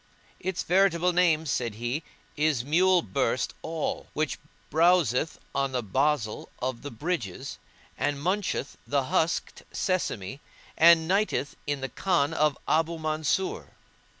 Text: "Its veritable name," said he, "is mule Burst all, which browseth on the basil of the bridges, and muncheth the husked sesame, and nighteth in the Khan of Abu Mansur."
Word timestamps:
"Its 0.39 0.63
veritable 0.63 1.13
name," 1.13 1.45
said 1.45 1.75
he, 1.75 2.01
"is 2.35 2.65
mule 2.65 3.03
Burst 3.03 3.53
all, 3.61 4.07
which 4.13 4.39
browseth 4.71 5.37
on 5.53 5.73
the 5.73 5.83
basil 5.83 6.49
of 6.57 6.81
the 6.81 6.89
bridges, 6.89 7.59
and 7.99 8.19
muncheth 8.19 8.77
the 8.87 9.03
husked 9.13 9.61
sesame, 9.71 10.39
and 10.75 11.07
nighteth 11.07 11.55
in 11.67 11.81
the 11.81 11.89
Khan 11.89 12.33
of 12.33 12.57
Abu 12.67 12.97
Mansur." 12.97 13.75